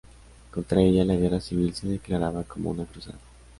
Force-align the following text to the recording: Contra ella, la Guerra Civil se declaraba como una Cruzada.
Contra 0.49 0.81
ella, 0.81 1.05
la 1.05 1.15
Guerra 1.15 1.39
Civil 1.39 1.75
se 1.75 1.87
declaraba 1.87 2.43
como 2.43 2.71
una 2.71 2.85
Cruzada. 2.87 3.19